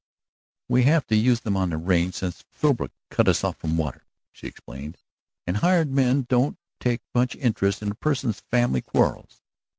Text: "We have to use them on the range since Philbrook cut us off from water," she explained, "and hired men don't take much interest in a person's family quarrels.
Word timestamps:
"We 0.67 0.85
have 0.85 1.05
to 1.09 1.15
use 1.15 1.41
them 1.41 1.55
on 1.55 1.69
the 1.69 1.77
range 1.77 2.15
since 2.15 2.43
Philbrook 2.49 2.89
cut 3.11 3.27
us 3.27 3.43
off 3.43 3.57
from 3.57 3.77
water," 3.77 4.01
she 4.31 4.47
explained, 4.47 4.97
"and 5.45 5.57
hired 5.57 5.91
men 5.91 6.23
don't 6.27 6.57
take 6.79 7.01
much 7.13 7.35
interest 7.35 7.83
in 7.83 7.91
a 7.91 7.93
person's 7.93 8.39
family 8.39 8.81
quarrels. 8.81 9.43